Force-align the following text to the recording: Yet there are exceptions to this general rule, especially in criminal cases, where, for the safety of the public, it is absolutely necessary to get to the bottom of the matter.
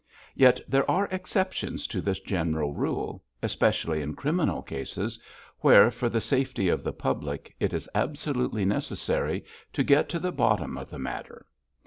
Yet 0.33 0.59
there 0.67 0.89
are 0.89 1.07
exceptions 1.11 1.85
to 1.85 2.01
this 2.01 2.19
general 2.19 2.73
rule, 2.73 3.23
especially 3.43 4.01
in 4.01 4.15
criminal 4.15 4.63
cases, 4.63 5.19
where, 5.59 5.91
for 5.91 6.09
the 6.09 6.19
safety 6.19 6.69
of 6.69 6.83
the 6.83 6.91
public, 6.91 7.55
it 7.59 7.71
is 7.71 7.87
absolutely 7.93 8.65
necessary 8.65 9.45
to 9.73 9.83
get 9.83 10.09
to 10.09 10.17
the 10.17 10.31
bottom 10.31 10.75
of 10.75 10.89
the 10.89 10.97
matter. 10.97 11.45